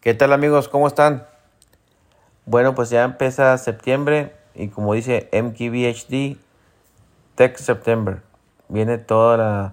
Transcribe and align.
¿Qué 0.00 0.14
tal 0.14 0.32
amigos? 0.32 0.68
¿Cómo 0.68 0.86
están? 0.86 1.26
Bueno, 2.44 2.76
pues 2.76 2.90
ya 2.90 3.02
empieza 3.02 3.58
septiembre 3.58 4.36
y 4.54 4.68
como 4.68 4.94
dice 4.94 5.28
MKBHD, 5.32 6.36
Tech 7.34 7.56
September. 7.56 8.22
Viene 8.68 8.98
todos 8.98 9.38
los 9.38 9.72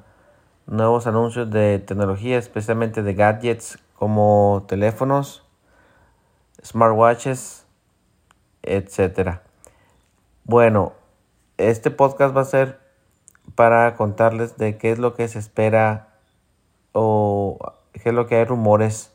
nuevos 0.65 1.05
anuncios 1.05 1.51
de 1.51 1.78
tecnología, 1.78 2.39
especialmente 2.39 3.04
de 3.04 3.13
gadgets 3.13 3.78
como 3.96 4.65
teléfonos, 4.67 5.44
smartwatches, 6.65 7.67
etc. 8.63 9.42
Bueno, 10.46 10.94
este 11.58 11.92
podcast 11.92 12.35
va 12.35 12.42
a 12.42 12.46
ser 12.46 12.79
para 13.53 13.96
contarles 13.96 14.58
de 14.58 14.78
qué 14.78 14.92
es 14.92 14.97
lo 14.97 15.13
que 15.13 15.28
se 15.28 15.37
espera 15.37 16.16
o 16.91 17.59
qué 17.91 18.09
es 18.09 18.16
lo 18.16 18.26
que 18.26 18.38
hay 18.38 18.45
rumores 18.45 19.12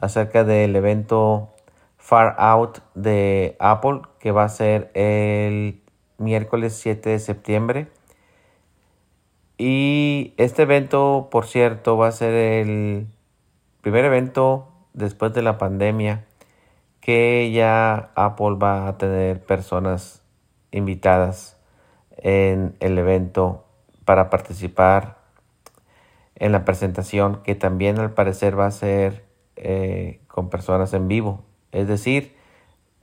acerca 0.00 0.44
del 0.44 0.74
evento 0.76 1.54
Far 1.96 2.36
Out 2.38 2.78
de 2.94 3.56
Apple 3.58 4.00
que 4.18 4.32
va 4.32 4.44
a 4.44 4.48
ser 4.48 4.90
el 4.94 5.82
miércoles 6.18 6.74
7 6.74 7.10
de 7.10 7.18
septiembre. 7.18 7.88
Y 9.56 10.34
este 10.36 10.62
evento, 10.62 11.28
por 11.30 11.46
cierto, 11.46 11.96
va 11.96 12.08
a 12.08 12.12
ser 12.12 12.34
el 12.34 13.08
primer 13.80 14.04
evento 14.04 14.68
después 14.92 15.32
de 15.34 15.42
la 15.42 15.58
pandemia 15.58 16.24
que 17.00 17.50
ya 17.52 18.10
Apple 18.14 18.56
va 18.62 18.86
a 18.86 18.98
tener 18.98 19.42
personas 19.44 20.22
invitadas 20.70 21.56
en 22.16 22.76
el 22.80 22.98
evento 22.98 23.64
para 24.04 24.30
participar 24.30 25.18
en 26.34 26.52
la 26.52 26.64
presentación 26.64 27.42
que 27.42 27.54
también 27.54 27.98
al 27.98 28.12
parecer 28.12 28.58
va 28.58 28.66
a 28.66 28.70
ser 28.70 29.27
eh, 29.60 30.20
con 30.28 30.50
personas 30.50 30.94
en 30.94 31.08
vivo. 31.08 31.44
Es 31.72 31.88
decir, 31.88 32.36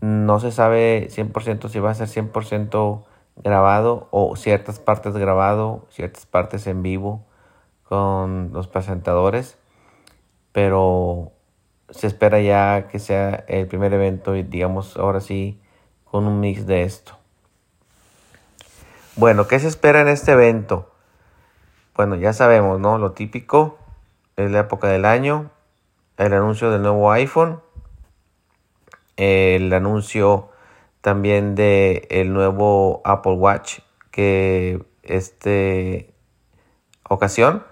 no 0.02 0.40
se 0.40 0.52
sabe 0.52 1.08
100% 1.10 1.70
si 1.70 1.80
va 1.80 1.92
a 1.92 1.96
ser 1.96 2.08
100% 2.08 3.04
grabado 3.38 4.08
o 4.12 4.36
ciertas 4.36 4.80
partes 4.80 5.16
grabado, 5.16 5.86
ciertas 5.90 6.26
partes 6.26 6.68
en 6.68 6.82
vivo 6.82 7.26
con 7.84 8.52
los 8.54 8.68
presentadores, 8.68 9.58
pero 10.52 11.32
se 11.90 12.08
espera 12.08 12.40
ya 12.42 12.88
que 12.88 13.00
sea 13.00 13.46
el 13.48 13.68
primer 13.68 13.94
evento 13.94 14.36
y 14.36 14.44
digamos 14.44 14.98
ahora 14.98 15.22
sí 15.22 15.62
con 16.04 16.28
un 16.28 16.40
mix 16.40 16.66
de 16.66 16.84
esto. 16.84 17.18
Bueno, 19.16 19.48
¿qué 19.48 19.60
se 19.60 19.68
espera 19.68 20.02
en 20.02 20.08
este 20.08 20.32
evento? 20.32 20.92
Bueno, 21.96 22.16
ya 22.16 22.34
sabemos, 22.34 22.80
¿no? 22.80 22.98
Lo 22.98 23.12
típico 23.12 23.78
es 24.36 24.52
la 24.52 24.60
época 24.60 24.88
del 24.88 25.06
año, 25.06 25.52
el 26.18 26.34
anuncio 26.34 26.72
del 26.72 26.82
nuevo 26.82 27.12
iPhone, 27.12 27.62
el 29.18 29.72
anuncio 29.74 30.50
también 31.02 31.56
de 31.56 32.08
el 32.10 32.34
nuevo 32.34 33.02
Apple 33.06 33.34
Watch 33.34 33.80
que 34.12 34.84
este 35.04 36.14
ocasión 37.08 37.64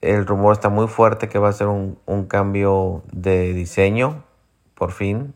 el 0.00 0.26
rumor 0.26 0.52
está 0.52 0.68
muy 0.68 0.86
fuerte 0.86 1.28
que 1.28 1.38
va 1.38 1.48
a 1.48 1.52
ser 1.52 1.68
un, 1.68 2.26
cambio 2.28 3.02
de 3.10 3.54
diseño 3.54 4.22
por 4.74 4.92
fin. 4.92 5.34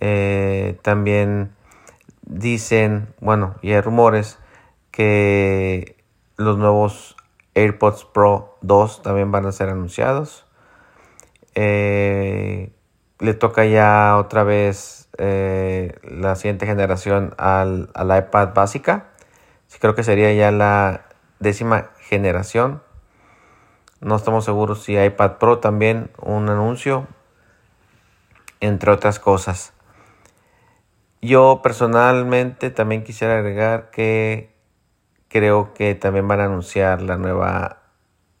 Eh, 0.00 0.78
también 0.82 1.54
dicen 2.22 3.14
bueno 3.20 3.54
y 3.62 3.72
hay 3.72 3.80
rumores 3.80 4.38
que 4.90 5.96
los 6.36 6.58
nuevos 6.58 7.16
AirPods 7.54 8.04
Pro 8.04 8.58
2 8.60 9.02
también 9.02 9.32
van 9.32 9.46
a 9.46 9.52
ser 9.52 9.70
anunciados 9.70 10.44
eh, 11.54 12.72
le 13.18 13.34
toca 13.34 13.64
ya 13.64 14.16
otra 14.18 14.44
vez 14.44 15.08
eh, 15.18 15.96
la 16.02 16.34
siguiente 16.36 16.66
generación 16.66 17.34
al, 17.38 17.90
iPad 17.96 18.54
básica. 18.54 19.10
creo 19.80 19.94
que 19.94 20.02
sería 20.02 20.32
ya 20.32 20.50
la 20.50 21.06
décima 21.38 21.90
generación. 22.00 22.82
No 24.00 24.16
estamos 24.16 24.44
seguros 24.44 24.82
si 24.82 24.96
iPad 24.98 25.38
Pro 25.38 25.58
también 25.60 26.10
un 26.20 26.48
anuncio, 26.48 27.06
entre 28.60 28.90
otras 28.90 29.18
cosas. 29.18 29.72
Yo 31.22 31.60
personalmente 31.62 32.70
también 32.70 33.02
quisiera 33.04 33.38
agregar 33.38 33.90
que 33.90 34.54
creo 35.28 35.72
que 35.72 35.94
también 35.94 36.28
van 36.28 36.40
a 36.40 36.44
anunciar 36.44 37.00
la 37.00 37.16
nueva 37.16 37.82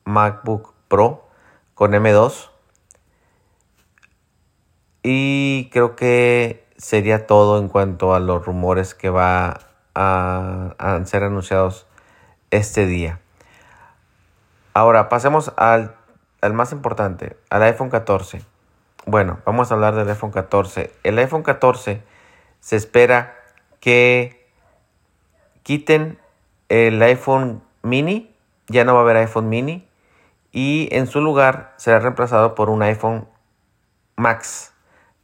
MacBook 0.04 0.74
Pro 0.88 1.28
con 1.74 1.92
M2 1.92 2.50
y 5.06 5.68
creo 5.70 5.96
que 5.96 6.66
sería 6.78 7.26
todo 7.26 7.58
en 7.58 7.68
cuanto 7.68 8.14
a 8.14 8.20
los 8.20 8.44
rumores 8.44 8.94
que 8.94 9.10
va 9.10 9.60
a, 9.94 11.00
ser 11.04 11.22
anunciados 11.22 11.86
este 12.50 12.86
día. 12.86 13.20
Ahora 14.72 15.10
pasemos 15.10 15.52
al, 15.56 15.94
más 16.52 16.72
importante, 16.72 17.36
al 17.50 17.62
iPhone 17.64 17.90
14. 17.90 18.42
Bueno, 19.04 19.38
vamos 19.44 19.70
a 19.70 19.74
hablar 19.74 19.94
del 19.94 20.08
iPhone 20.08 20.30
14. 20.30 20.90
El 21.04 21.18
iPhone 21.18 21.42
14 21.42 22.02
se 22.60 22.76
espera 22.76 23.36
que 23.80 24.48
quiten 25.62 26.18
el 26.70 27.00
iPhone 27.02 27.62
mini, 27.82 28.34
ya 28.68 28.84
no 28.84 28.94
va 28.94 29.00
a 29.00 29.02
haber 29.02 29.18
iPhone 29.18 29.50
mini, 29.50 29.86
y 30.50 30.88
en 30.92 31.06
su 31.06 31.20
lugar 31.20 31.74
será 31.76 31.98
reemplazado 31.98 32.54
por 32.54 32.70
un 32.70 32.82
iPhone 32.82 33.28
Max 34.16 34.73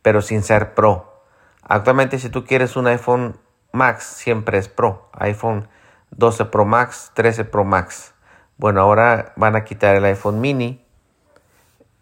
pero 0.03 0.23
sin 0.23 0.43
ser 0.43 0.75
Pro. 0.75 1.23
Actualmente 1.63 2.19
si 2.19 2.29
tú 2.31 2.45
quieres 2.45 2.77
un 2.77 2.87
iPhone 2.87 3.39
Max, 3.73 4.05
siempre 4.05 4.59
es 4.59 4.69
Pro. 4.69 5.09
iPhone 5.13 5.69
12 6.11 6.47
Pro 6.47 6.65
Max, 6.65 7.13
13 7.15 7.45
Pro 7.45 7.65
Max. 7.65 8.15
Bueno, 8.57 8.81
ahora 8.81 9.33
van 9.37 9.57
a 9.57 9.65
quitar 9.65 9.97
el 9.97 10.05
iPhone 10.05 10.41
mini 10.41 10.85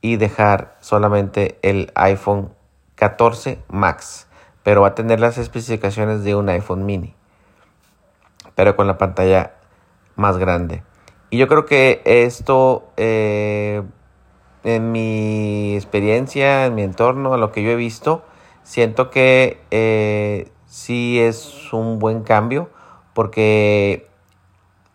y 0.00 0.16
dejar 0.16 0.76
solamente 0.80 1.58
el 1.62 1.92
iPhone 1.94 2.52
14 2.94 3.62
Max. 3.68 4.26
Pero 4.62 4.82
va 4.82 4.88
a 4.88 4.94
tener 4.94 5.20
las 5.20 5.38
especificaciones 5.38 6.24
de 6.24 6.34
un 6.34 6.48
iPhone 6.48 6.84
mini. 6.84 7.14
Pero 8.54 8.76
con 8.76 8.86
la 8.86 8.98
pantalla 8.98 9.52
más 10.16 10.38
grande. 10.38 10.82
Y 11.30 11.38
yo 11.38 11.46
creo 11.46 11.66
que 11.66 12.02
esto 12.04 12.90
eh, 12.96 13.82
en 14.64 14.92
mi 14.92 15.74
experiencia, 15.74 16.66
en 16.66 16.74
mi 16.74 16.82
entorno, 16.82 17.34
a 17.34 17.38
lo 17.38 17.52
que 17.52 17.62
yo 17.62 17.70
he 17.70 17.76
visto, 17.76 18.22
siento 18.62 19.10
que 19.10 19.60
eh, 19.70 20.50
sí 20.66 21.20
es 21.20 21.72
un 21.72 21.98
buen 21.98 22.22
cambio 22.22 22.68
porque 23.14 24.08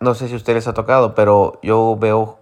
no 0.00 0.14
sé 0.14 0.28
si 0.28 0.34
a 0.34 0.36
ustedes 0.36 0.56
les 0.56 0.68
ha 0.68 0.74
tocado, 0.74 1.14
pero 1.14 1.58
yo 1.62 1.96
veo 1.98 2.38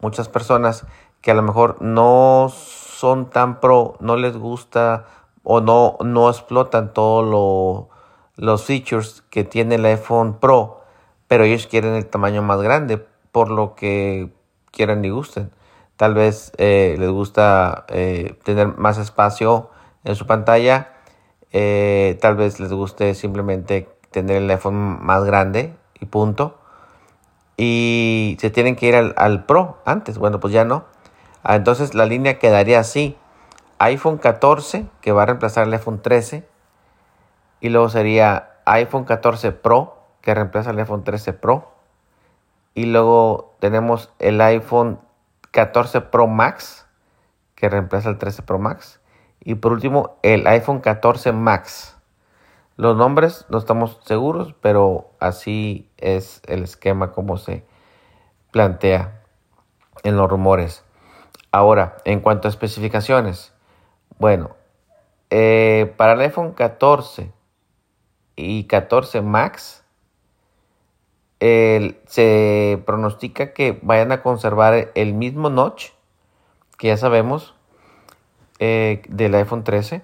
muchas 0.00 0.28
personas 0.28 0.86
que 1.20 1.30
a 1.30 1.34
lo 1.34 1.42
mejor 1.42 1.80
no 1.80 2.50
son 2.52 3.30
tan 3.30 3.60
pro, 3.60 3.96
no 4.00 4.16
les 4.16 4.36
gusta 4.36 5.06
o 5.44 5.60
no, 5.60 5.98
no 6.04 6.28
explotan 6.28 6.92
todos 6.92 7.88
los 8.36 8.64
features 8.64 9.22
que 9.30 9.44
tiene 9.44 9.76
el 9.76 9.84
iPhone 9.84 10.38
Pro, 10.38 10.80
pero 11.28 11.44
ellos 11.44 11.66
quieren 11.66 11.94
el 11.94 12.06
tamaño 12.06 12.42
más 12.42 12.60
grande 12.60 13.04
por 13.30 13.50
lo 13.50 13.74
que 13.74 14.30
quieran 14.70 15.04
y 15.04 15.10
gusten 15.10 15.50
tal 16.02 16.14
vez 16.14 16.50
eh, 16.58 16.96
les 16.98 17.10
gusta 17.10 17.84
eh, 17.86 18.36
tener 18.42 18.76
más 18.76 18.98
espacio 18.98 19.70
en 20.02 20.16
su 20.16 20.26
pantalla, 20.26 20.94
eh, 21.52 22.18
tal 22.20 22.34
vez 22.34 22.58
les 22.58 22.72
guste 22.72 23.14
simplemente 23.14 23.88
tener 24.10 24.38
el 24.38 24.50
iPhone 24.50 24.98
más 25.00 25.22
grande 25.22 25.76
y 26.00 26.06
punto. 26.06 26.58
Y 27.56 28.36
se 28.40 28.50
tienen 28.50 28.74
que 28.74 28.86
ir 28.86 28.96
al, 28.96 29.44
Pro 29.44 29.78
antes, 29.84 30.18
bueno, 30.18 30.40
pues 30.40 30.52
ya 30.52 30.64
no. 30.64 30.86
Ah, 31.44 31.54
entonces 31.54 31.94
la 31.94 32.04
línea 32.04 32.40
quedaría 32.40 32.80
así. 32.80 33.16
iPhone 33.78 34.18
14 34.18 34.86
que 35.02 35.12
va 35.12 35.22
a 35.22 35.26
reemplazar 35.26 35.68
el 35.68 35.72
iPhone 35.72 36.02
13 36.02 36.44
y 37.60 37.68
luego 37.68 37.88
sería 37.90 38.54
iPhone 38.64 39.04
14 39.04 39.52
Pro 39.52 39.98
que 40.20 40.34
reemplaza 40.34 40.70
el 40.70 40.80
iPhone 40.80 41.04
13 41.04 41.32
Pro 41.32 41.70
y 42.74 42.86
luego 42.86 43.54
tenemos 43.60 44.10
el 44.18 44.40
iPhone 44.40 44.98
14 45.52 46.00
Pro 46.00 46.26
Max, 46.26 46.86
que 47.54 47.68
reemplaza 47.68 48.10
el 48.10 48.18
13 48.18 48.42
Pro 48.42 48.58
Max. 48.58 49.00
Y 49.40 49.54
por 49.54 49.72
último, 49.72 50.18
el 50.22 50.46
iPhone 50.46 50.80
14 50.80 51.32
Max. 51.32 51.96
Los 52.76 52.96
nombres 52.96 53.46
no 53.48 53.58
estamos 53.58 54.00
seguros, 54.04 54.54
pero 54.60 55.12
así 55.20 55.90
es 55.98 56.42
el 56.46 56.64
esquema 56.64 57.12
como 57.12 57.36
se 57.36 57.64
plantea 58.50 59.22
en 60.02 60.16
los 60.16 60.28
rumores. 60.28 60.84
Ahora, 61.50 61.98
en 62.04 62.20
cuanto 62.20 62.48
a 62.48 62.50
especificaciones, 62.50 63.52
bueno, 64.18 64.56
eh, 65.30 65.92
para 65.96 66.12
el 66.14 66.20
iPhone 66.20 66.52
14 66.52 67.32
y 68.36 68.64
14 68.64 69.20
Max, 69.20 69.81
se 72.06 72.82
pronostica 72.86 73.52
que 73.52 73.78
vayan 73.82 74.12
a 74.12 74.22
conservar 74.22 74.92
el 74.94 75.14
mismo 75.14 75.50
notch, 75.50 75.88
que 76.78 76.88
ya 76.88 76.96
sabemos, 76.96 77.54
eh, 78.60 79.02
del 79.08 79.34
iPhone 79.34 79.64
13 79.64 80.02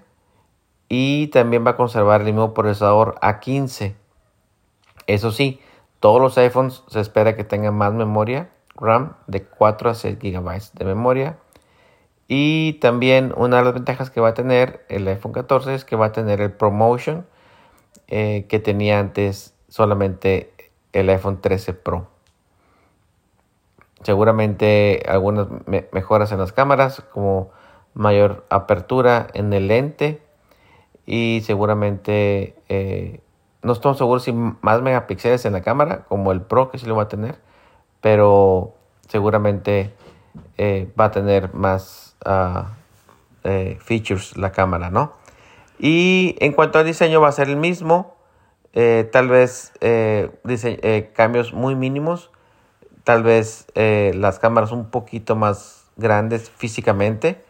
y 0.89 1.29
también 1.29 1.65
va 1.65 1.73
a 1.73 1.77
conservar 1.77 2.23
el 2.23 2.27
mismo 2.27 2.55
procesador 2.55 3.15
A15. 3.21 3.95
Eso 5.07 5.31
sí, 5.31 5.61
todos 6.01 6.21
los 6.21 6.37
iPhones 6.39 6.83
se 6.89 7.01
espera 7.01 7.37
que 7.37 7.45
tengan 7.45 7.75
más 7.75 7.93
memoria 7.93 8.51
RAM 8.75 9.15
de 9.27 9.45
4 9.45 9.91
a 9.91 9.95
6 9.95 10.19
GB 10.19 10.73
de 10.75 10.85
memoria. 10.85 11.39
Y 12.27 12.75
también 12.75 13.33
una 13.37 13.59
de 13.59 13.65
las 13.65 13.75
ventajas 13.75 14.11
que 14.11 14.21
va 14.21 14.29
a 14.29 14.35
tener 14.35 14.85
el 14.89 15.07
iPhone 15.09 15.33
14 15.33 15.75
es 15.75 15.85
que 15.85 15.97
va 15.97 16.07
a 16.07 16.13
tener 16.13 16.41
el 16.41 16.53
ProMotion 16.53 17.27
eh, 18.09 18.47
que 18.49 18.59
tenía 18.59 18.99
antes 18.99 19.55
solamente 19.69 20.53
el 21.01 21.11
iPhone 21.11 21.41
13 21.41 21.75
Pro. 21.75 22.09
Seguramente 24.03 25.03
algunas 25.09 25.49
mejoras 25.93 26.31
en 26.33 26.39
las 26.39 26.53
cámaras 26.53 27.03
como 27.13 27.51
mayor 27.95 28.47
apertura 28.49 29.27
en 29.35 29.53
el 29.53 29.69
lente 29.69 30.23
y 31.05 31.43
seguramente 31.45 32.55
eh, 32.69 33.21
no 33.63 33.73
estamos 33.73 33.99
seguros 33.99 34.23
si 34.23 34.33
más 34.33 34.83
megapíxeles 34.83 35.45
en 35.47 35.55
la 35.55 35.63
cámara 35.63 36.05
como 36.05 36.31
el 36.33 36.43
Pro 36.43 36.71
que 36.71 36.79
sí 36.79 36.87
lo 36.87 36.95
va 36.95 37.05
a 37.05 37.09
tener 37.09 37.41
pero 38.01 38.75
seguramente 39.09 39.95
eh, 40.59 40.93
va 40.99 41.07
a 41.07 41.11
tener 41.11 41.55
más 41.55 42.17
ah, 42.25 42.75
eh, 43.43 43.79
features 43.81 44.37
la 44.37 44.53
cámara 44.53 44.91
no 44.91 45.15
y 45.79 46.37
en 46.41 46.53
cuanto 46.53 46.79
al 46.79 46.85
diseño 46.85 47.21
va 47.21 47.29
a 47.29 47.33
ser 47.33 47.49
el 47.49 47.57
mismo 47.57 48.15
tal 48.73 49.29
vez 49.29 49.73
cambios 51.15 51.53
muy 51.53 51.75
mínimos 51.75 52.31
tal 53.05 53.23
vez 53.23 53.67
las 53.75 54.39
cámaras 54.39 54.73
un 54.73 54.91
poquito 54.91 55.37
más 55.37 55.87
grandes 55.97 56.51
físicamente 56.51 57.43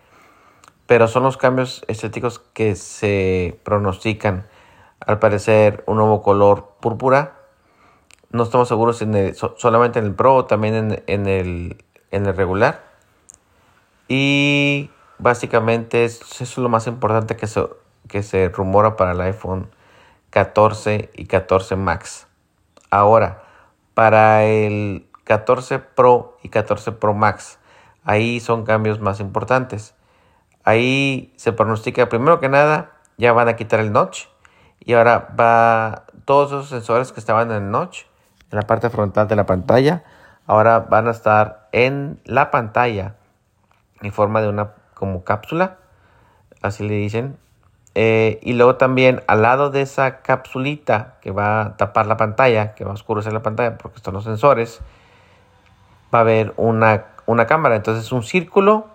pero 0.89 1.07
son 1.07 1.23
los 1.23 1.37
cambios 1.37 1.85
estéticos 1.87 2.39
que 2.39 2.75
se 2.75 3.61
pronostican. 3.63 4.47
Al 5.01 5.19
parecer, 5.19 5.85
un 5.87 5.99
nuevo 5.99 6.23
color 6.23 6.77
púrpura. 6.81 7.35
No 8.31 8.45
estamos 8.45 8.69
seguros 8.69 8.97
si 8.97 9.05
solamente 9.59 9.99
en 9.99 10.07
el 10.07 10.15
Pro 10.15 10.35
o 10.35 10.45
también 10.47 11.03
en, 11.07 11.27
el, 11.27 11.85
en 12.11 12.25
el 12.25 12.35
regular. 12.35 12.87
Y 14.09 14.91
básicamente 15.19 16.07
eso 16.07 16.43
es 16.43 16.57
lo 16.57 16.71
más 16.71 16.87
importante 16.87 17.37
que 17.37 17.47
se, 17.47 17.67
que 18.09 18.23
se 18.23 18.49
rumora 18.49 18.97
para 18.97 19.13
el 19.13 19.21
iPhone 19.21 19.69
14 20.31 21.11
y 21.15 21.27
14 21.27 21.77
Max. 21.77 22.27
Ahora, 22.91 23.43
para 23.95 24.45
el 24.45 25.09
14 25.25 25.79
Pro 25.79 26.39
y 26.43 26.49
14 26.49 26.93
Pro 26.93 27.15
Max, 27.15 27.59
ahí 28.05 28.41
son 28.41 28.65
cambios 28.65 29.01
más 29.01 29.21
importantes. 29.21 29.95
Ahí 30.65 31.33
se 31.37 31.53
pronostica, 31.53 32.09
primero 32.09 32.41
que 32.41 32.49
nada, 32.49 32.93
ya 33.17 33.33
van 33.33 33.49
a 33.49 33.57
quitar 33.57 33.81
el 33.81 33.93
notch. 33.93 34.27
Y 34.81 34.95
ahora 34.95 35.35
va 35.39 36.05
todos 36.25 36.51
esos 36.51 36.69
sensores 36.69 37.13
que 37.13 37.21
estaban 37.21 37.51
en 37.51 37.65
el 37.65 37.71
notch, 37.71 38.05
en 38.51 38.57
la 38.57 38.63
parte 38.63 38.91
frontal 38.91 39.29
de 39.29 39.37
la 39.37 39.47
pantalla, 39.47 40.05
ahora 40.47 40.81
van 40.81 41.09
a 41.09 41.11
estar 41.11 41.69
en 41.73 42.21
la 42.25 42.51
pantalla 42.51 43.17
en 44.01 44.13
forma 44.13 44.41
de 44.41 44.49
una 44.49 44.75
como 44.95 45.25
cápsula, 45.25 45.79
así 46.63 46.87
le 46.87 46.95
dicen. 46.95 47.39
Eh, 48.01 48.39
y 48.43 48.53
luego 48.53 48.77
también 48.77 49.25
al 49.27 49.43
lado 49.43 49.71
de 49.71 49.83
esa 49.83 50.21
capsulita 50.23 51.17
que 51.21 51.33
va 51.33 51.63
a 51.63 51.77
tapar 51.77 52.07
la 52.07 52.17
pantalla, 52.17 52.77
que 52.77 52.85
va 52.85 52.93
a 52.93 52.95
oscurecer 52.95 53.33
la 53.33 53.43
pantalla 53.43 53.77
porque 53.77 53.97
están 53.97 54.15
los 54.15 54.23
sensores, 54.23 54.81
va 56.15 56.19
a 56.19 56.23
haber 56.23 56.55
una, 56.57 57.07
una 57.27 57.49
cámara. 57.49 57.75
Entonces 57.75 58.13
un 58.13 58.23
círculo 58.23 58.87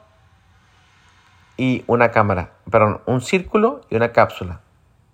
y 1.58 1.84
una 1.88 2.12
cámara, 2.12 2.52
perdón, 2.72 3.02
un 3.06 3.20
círculo 3.20 3.82
y 3.90 3.98
una 3.98 4.14
cápsula, 4.14 4.62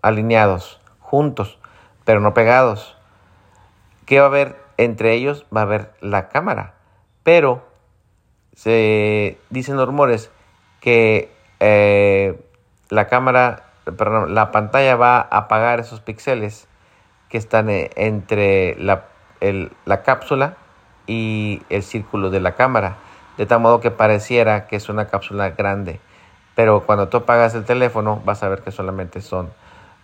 alineados, 0.04 0.80
juntos, 1.00 1.58
pero 2.06 2.20
no 2.20 2.36
pegados. 2.36 2.96
¿Qué 4.06 4.20
va 4.20 4.26
a 4.26 4.30
haber 4.30 4.56
entre 4.78 5.14
ellos? 5.14 5.48
Va 5.56 5.62
a 5.62 5.64
haber 5.64 5.96
la 6.00 6.30
cámara, 6.30 6.76
pero 7.24 7.68
se 8.54 9.40
dicen 9.50 9.78
los 9.78 9.88
rumores 9.88 10.30
que 10.80 11.34
eh, 11.60 12.40
la 12.90 13.08
cámara, 13.08 13.64
perdón, 13.92 14.36
la 14.36 14.52
pantalla 14.52 14.96
va 14.96 15.18
a 15.18 15.38
apagar 15.38 15.80
esos 15.80 16.02
píxeles 16.02 16.68
que 17.30 17.38
están 17.38 17.70
eh, 17.70 17.92
entre 17.96 18.76
la, 18.80 19.06
la 19.86 20.04
cápsula 20.04 20.56
y 21.08 21.62
el 21.70 21.84
círculo 21.84 22.30
de 22.30 22.40
la 22.40 22.56
cámara, 22.56 22.98
de 23.38 23.46
tal 23.46 23.60
modo 23.60 23.80
que 23.80 23.92
pareciera 23.92 24.68
que 24.68 24.76
es 24.76 24.90
una 24.90 25.08
cápsula 25.08 25.50
grande 25.52 26.00
pero 26.60 26.82
cuando 26.82 27.08
tú 27.08 27.16
apagas 27.16 27.56
el 27.56 27.64
teléfono 27.64 28.22
vas 28.26 28.44
a 28.44 28.50
ver 28.50 28.60
que 28.60 28.72
solamente 28.74 29.22
son 29.22 29.50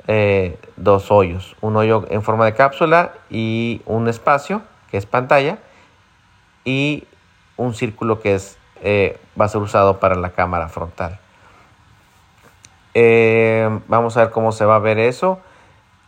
eh, 0.08 0.58
dos 0.78 1.12
hoyos. 1.12 1.58
Un 1.60 1.76
hoyo 1.76 2.06
en 2.10 2.24
forma 2.24 2.46
de 2.46 2.54
cápsula 2.54 3.12
y 3.30 3.82
un 3.86 4.08
espacio 4.08 4.62
que 4.90 4.96
es 4.96 5.06
pantalla 5.06 5.58
y 6.64 7.04
un 7.58 7.74
círculo 7.74 8.22
que 8.22 8.36
es, 8.36 8.58
eh, 8.82 9.20
va 9.38 9.44
a 9.44 9.50
ser 9.50 9.60
usado 9.60 10.00
para 10.00 10.16
la 10.16 10.30
cámara 10.30 10.70
frontal. 10.70 11.20
Eh, 12.96 13.80
vamos 13.88 14.18
a 14.18 14.22
ver 14.22 14.32
cómo 14.32 14.52
se 14.52 14.66
va 14.66 14.78
a 14.78 14.80
ver 14.80 14.98
eso. 14.98 15.40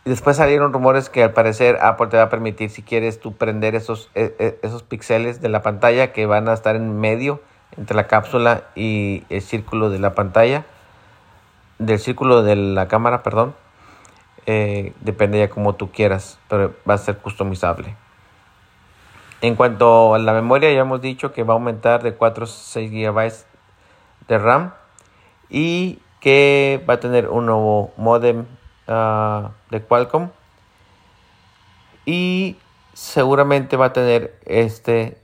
Después 0.04 0.38
salieron 0.38 0.72
rumores 0.72 1.08
que 1.10 1.22
al 1.22 1.32
parecer 1.32 1.78
Apple 1.80 2.08
te 2.08 2.16
va 2.16 2.24
a 2.24 2.30
permitir, 2.30 2.70
si 2.70 2.82
quieres 2.82 3.20
tú 3.20 3.36
prender 3.36 3.76
esos, 3.76 4.10
esos 4.14 4.82
píxeles 4.82 5.40
de 5.40 5.50
la 5.50 5.62
pantalla 5.62 6.12
que 6.12 6.26
van 6.26 6.48
a 6.48 6.54
estar 6.54 6.74
en 6.74 6.98
medio 6.98 7.40
entre 7.76 7.94
la 7.94 8.06
cápsula 8.06 8.64
y 8.74 9.24
el 9.28 9.42
círculo 9.42 9.90
de 9.90 9.98
la 9.98 10.14
pantalla, 10.14 10.64
del 11.78 11.98
círculo 11.98 12.42
de 12.42 12.56
la 12.56 12.88
cámara, 12.88 13.22
perdón. 13.22 13.54
Eh, 14.46 14.94
depende 15.00 15.38
ya 15.38 15.50
como 15.50 15.74
tú 15.74 15.92
quieras, 15.92 16.38
pero 16.48 16.74
va 16.88 16.94
a 16.94 16.98
ser 16.98 17.18
customizable. 17.18 17.94
En 19.42 19.54
cuanto 19.54 20.14
a 20.14 20.18
la 20.18 20.32
memoria, 20.32 20.72
ya 20.72 20.80
hemos 20.80 21.00
dicho 21.00 21.32
que 21.32 21.42
va 21.42 21.52
a 21.52 21.56
aumentar 21.56 22.02
de 22.02 22.14
4 22.14 22.44
a 22.44 22.46
6 22.46 22.90
GB 22.90 23.32
de 24.26 24.38
RAM 24.38 24.72
y 25.50 26.00
que 26.20 26.84
va 26.88 26.94
a 26.94 27.00
tener 27.00 27.28
un 27.28 27.46
nuevo 27.46 27.92
modem 27.96 28.46
ah, 28.86 29.52
de 29.70 29.82
Qualcomm 29.82 30.30
y 32.04 32.56
seguramente 32.94 33.76
va 33.76 33.86
a 33.86 33.92
tener 33.92 34.38
este 34.46 35.18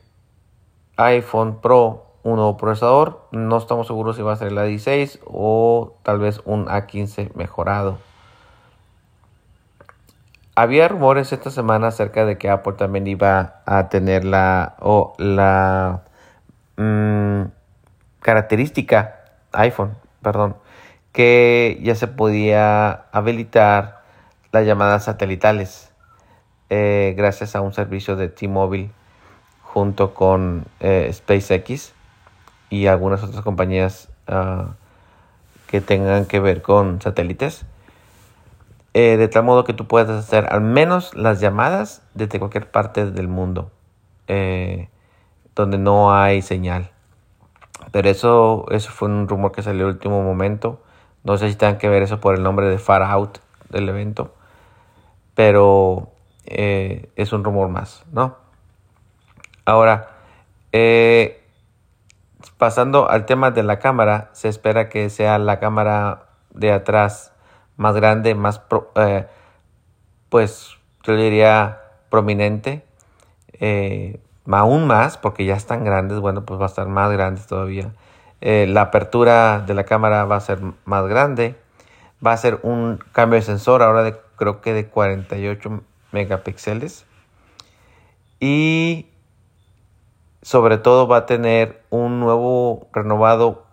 iPhone 0.97 1.61
Pro 1.61 2.05
un 2.23 2.37
nuevo 2.37 2.57
procesador. 2.57 3.27
No 3.31 3.57
estamos 3.59 3.87
seguros 3.87 4.17
si 4.17 4.23
va 4.23 4.33
a 4.33 4.37
ser 4.37 4.49
el 4.49 4.59
A16 4.59 5.21
o 5.27 5.95
tal 6.03 6.19
vez 6.19 6.41
un 6.45 6.67
A15 6.67 7.35
mejorado. 7.35 7.99
Había 10.57 10.87
rumores 10.89 11.33
esta 11.33 11.51
semana 11.51 11.89
acerca 11.89 12.25
de 12.25 12.39
que 12.39 12.49
Apple 12.49 12.75
también 12.75 13.07
iba 13.07 13.63
a 13.67 13.89
tener 13.89 14.25
la, 14.25 14.77
o 14.81 15.15
la 15.19 16.03
mm, 16.77 17.43
característica 18.21 19.21
iPhone, 19.53 19.97
perdón, 20.23 20.57
que 21.15 21.79
ya 21.81 21.95
se 21.95 22.09
podía 22.09 23.07
habilitar 23.13 24.03
las 24.51 24.67
llamadas 24.67 25.05
satelitales 25.05 25.93
eh, 26.71 27.15
gracias 27.17 27.55
a 27.55 27.61
un 27.61 27.73
servicio 27.73 28.17
de 28.17 28.29
T-Mobile 28.29 28.91
junto 29.63 30.13
con 30.13 30.65
eh, 30.81 31.09
SpaceX 31.13 31.93
y 32.69 32.89
algunas 32.89 33.23
otras 33.23 33.45
compañías 33.45 34.09
ah, 34.27 34.75
que 35.69 35.81
tengan 35.81 36.27
que 36.27 36.41
ver 36.41 36.63
con 36.63 37.01
satélites. 37.01 37.65
Eh, 38.93 39.17
de 39.17 39.29
tal 39.29 39.45
modo 39.45 39.63
que 39.63 39.73
tú 39.73 39.87
puedas 39.87 40.11
hacer 40.11 40.53
al 40.53 40.63
menos 40.63 41.15
las 41.15 41.41
llamadas 41.41 42.03
desde 42.15 42.41
cualquier 42.41 42.69
parte 42.71 43.11
del 43.11 43.29
mundo 43.29 43.71
donde 45.55 45.79
no 45.79 46.13
hay 46.13 46.43
señal. 46.43 46.91
Pero 47.93 48.09
eso, 48.09 48.67
eso 48.71 48.91
fue 48.91 49.09
un 49.09 49.29
rumor 49.29 49.53
que 49.53 49.63
salió 49.63 49.85
el 49.87 49.95
último 49.95 50.25
momento. 50.25 50.81
No 51.25 51.37
sé 51.37 51.51
si 51.51 51.57
tengan 51.57 51.79
que 51.79 51.89
ver 51.89 52.03
eso 52.03 52.21
por 52.21 52.35
el 52.35 52.43
nombre 52.43 52.69
de 52.69 52.79
Far 52.79 53.03
Out 53.03 53.39
del 53.71 53.89
evento. 53.89 54.35
Pero 55.35 56.13
eh, 56.45 57.11
es 57.17 57.33
un 57.33 57.43
rumor 57.43 57.69
más, 57.69 58.05
¿no? 58.13 58.37
Ahora, 59.65 60.11
eh, 60.73 61.43
pasando 62.59 63.11
al 63.11 63.27
tema 63.27 63.51
de 63.51 63.63
la 63.63 63.79
cámara, 63.79 64.31
se 64.33 64.49
espera 64.49 64.89
que 64.89 65.09
sea 65.11 65.39
la 65.39 65.59
cámara 65.59 66.27
de 66.51 66.73
atrás 66.73 67.33
más 67.77 67.95
grande, 67.95 68.35
más, 68.35 68.61
eh, 68.97 69.27
pues 70.29 70.77
yo 71.03 71.17
diría 71.17 71.81
prominente, 72.11 72.85
eh, 73.55 74.21
aún 74.51 74.87
más, 74.87 75.17
porque 75.19 75.45
ya 75.45 75.55
están 75.55 75.85
grandes, 75.85 76.21
bueno, 76.21 76.45
pues 76.45 76.61
va 76.61 76.65
a 76.65 76.69
estar 76.69 76.87
más 76.87 77.11
grandes 77.11 77.47
todavía. 77.47 77.93
Eh, 78.47 78.67
la 78.69 78.83
apertura 78.83 79.61
de 79.61 79.73
la 79.73 79.85
cámara 79.85 80.27
va 80.27 80.37
a 80.37 80.41
ser 80.41 80.59
más 80.85 81.07
grande, 81.07 81.57
va 82.25 82.33
a 82.33 82.37
ser 82.37 82.61
un 82.63 82.99
cambio 83.13 83.39
de 83.39 83.43
sensor 83.43 83.83
ahora 83.83 84.03
de 84.03 84.17
creo 84.37 84.61
que 84.61 84.75
de 84.75 84.87
48 84.87 85.81
megapíxeles 86.13 87.07
y 88.41 89.07
sobre 90.43 90.77
todo 90.77 91.09
va 91.09 91.17
a 91.17 91.27
tener 91.27 91.83
un 91.89 92.21
nuevo 92.21 92.87
renovado 92.93 93.65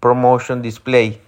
ProMotion 0.00 0.60
Display 0.60 1.22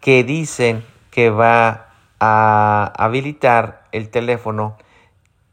que 0.00 0.24
dicen 0.24 0.82
que 1.10 1.28
va 1.28 1.88
a 2.20 2.90
habilitar 2.96 3.86
el 3.92 4.08
teléfono 4.08 4.78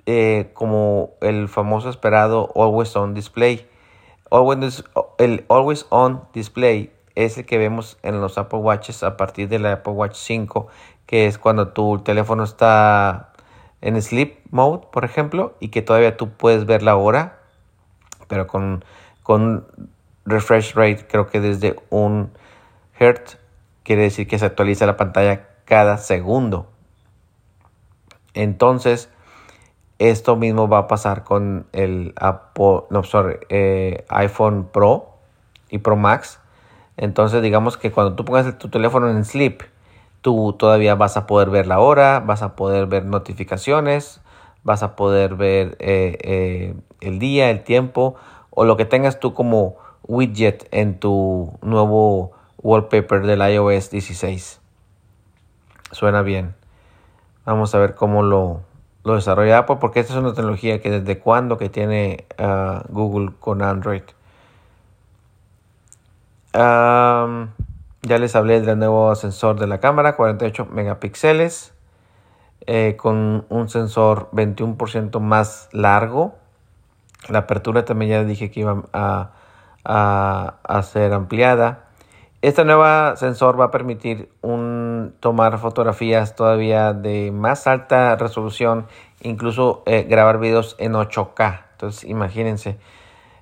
eh, 0.05 0.51
como 0.53 1.09
el 1.19 1.49
famoso 1.49 1.89
esperado 1.89 2.49
Always 2.55 2.95
On 2.95 3.13
Display. 3.13 3.67
Always, 4.29 4.83
el 5.17 5.45
Always 5.49 5.85
On 5.89 6.23
Display 6.33 6.91
es 7.15 7.37
el 7.37 7.45
que 7.45 7.57
vemos 7.57 7.97
en 8.03 8.21
los 8.21 8.37
Apple 8.37 8.59
Watches 8.59 9.03
a 9.03 9.17
partir 9.17 9.49
de 9.49 9.59
la 9.59 9.73
Apple 9.73 9.93
Watch 9.93 10.15
5, 10.15 10.67
que 11.05 11.27
es 11.27 11.37
cuando 11.37 11.69
tu 11.69 11.99
teléfono 11.99 12.43
está 12.43 13.33
en 13.81 14.01
sleep 14.01 14.39
mode, 14.51 14.87
por 14.91 15.05
ejemplo, 15.05 15.55
y 15.59 15.69
que 15.69 15.81
todavía 15.81 16.17
tú 16.17 16.29
puedes 16.29 16.65
ver 16.65 16.83
la 16.83 16.95
hora, 16.95 17.39
pero 18.27 18.47
con, 18.47 18.83
con 19.23 19.65
refresh 20.25 20.73
rate 20.73 21.07
creo 21.07 21.27
que 21.27 21.39
desde 21.39 21.75
un 21.89 22.31
hertz 22.99 23.37
quiere 23.83 24.03
decir 24.03 24.27
que 24.27 24.37
se 24.37 24.45
actualiza 24.45 24.85
la 24.85 24.97
pantalla 24.97 25.47
cada 25.65 25.97
segundo. 25.97 26.67
Entonces, 28.33 29.09
esto 29.99 30.35
mismo 30.35 30.67
va 30.67 30.79
a 30.79 30.87
pasar 30.87 31.23
con 31.23 31.65
el 31.73 32.13
Apple, 32.17 32.81
eh, 33.49 34.05
iPhone 34.09 34.69
Pro 34.71 35.09
y 35.69 35.79
Pro 35.79 35.95
Max. 35.95 36.39
Entonces 36.97 37.41
digamos 37.41 37.77
que 37.77 37.91
cuando 37.91 38.15
tú 38.15 38.25
pongas 38.25 38.57
tu 38.57 38.69
teléfono 38.69 39.09
en 39.09 39.25
sleep, 39.25 39.63
tú 40.21 40.53
todavía 40.53 40.95
vas 40.95 41.17
a 41.17 41.27
poder 41.27 41.49
ver 41.49 41.67
la 41.67 41.79
hora, 41.79 42.19
vas 42.19 42.41
a 42.41 42.55
poder 42.55 42.87
ver 42.87 43.05
notificaciones, 43.05 44.21
vas 44.63 44.83
a 44.83 44.95
poder 44.95 45.35
ver 45.35 45.77
eh, 45.79 46.17
eh, 46.21 46.75
el 47.01 47.19
día, 47.19 47.49
el 47.49 47.63
tiempo 47.63 48.15
o 48.49 48.65
lo 48.65 48.77
que 48.77 48.85
tengas 48.85 49.19
tú 49.19 49.33
como 49.33 49.77
widget 50.03 50.67
en 50.71 50.99
tu 50.99 51.57
nuevo 51.61 52.31
wallpaper 52.57 53.25
del 53.25 53.41
iOS 53.41 53.89
16. 53.91 54.59
Suena 55.91 56.21
bien. 56.21 56.55
Vamos 57.45 57.73
a 57.75 57.79
ver 57.79 57.95
cómo 57.95 58.23
lo, 58.23 58.61
lo 59.03 59.15
desarrolla 59.15 59.59
Apple 59.59 59.77
porque 59.79 59.99
esta 59.99 60.13
es 60.13 60.19
una 60.19 60.33
tecnología 60.33 60.81
que 60.81 60.89
desde 60.91 61.19
cuando 61.19 61.57
que 61.57 61.69
tiene 61.69 62.25
ah, 62.37 62.83
Google 62.89 63.31
con 63.39 63.61
Android. 63.61 64.03
ya 66.53 68.17
les 68.19 68.35
hablé 68.35 68.61
del 68.61 68.79
nuevo 68.79 69.13
sensor 69.15 69.59
de 69.59 69.67
la 69.67 69.79
cámara, 69.79 70.15
48 70.15 70.65
megapíxeles, 70.71 71.73
eh, 72.65 72.95
con 72.97 73.45
un 73.49 73.69
sensor 73.69 74.29
21% 74.31 75.19
más 75.19 75.69
largo. 75.71 76.35
La 77.29 77.39
apertura 77.39 77.85
también 77.85 78.11
ya 78.11 78.23
dije 78.23 78.51
que 78.51 78.61
iba 78.61 78.83
a, 78.93 79.31
a 79.83 80.83
ser 80.83 81.13
ampliada. 81.13 81.87
Esta 82.41 82.63
nueva 82.63 83.15
sensor 83.17 83.59
va 83.59 83.65
a 83.65 83.71
permitir 83.71 84.29
un, 84.41 84.76
tomar 85.19 85.57
fotografías 85.59 86.35
todavía 86.35 86.93
de 86.93 87.31
más 87.31 87.67
alta 87.67 88.15
resolución, 88.15 88.87
incluso 89.21 89.83
eh, 89.85 90.05
grabar 90.09 90.39
videos 90.39 90.75
en 90.79 90.93
8K. 90.93 91.61
Entonces 91.71 92.09
imagínense, 92.09 92.77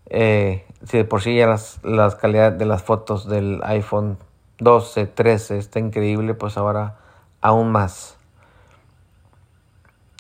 eh, 0.08 0.66
si 0.84 0.98
de 0.98 1.06
por 1.06 1.22
sí 1.22 1.36
ya 1.36 1.48
las, 1.48 1.80
las 1.84 2.16
calidades 2.16 2.58
de 2.58 2.66
las 2.66 2.84
fotos 2.84 3.28
del 3.28 3.62
iPhone 3.64 4.18
12, 4.60 5.08
13 5.08 5.58
está 5.58 5.80
increíble, 5.80 6.34
pues 6.34 6.58
ahora 6.58 6.98
aún 7.42 7.72
más. 7.72 8.18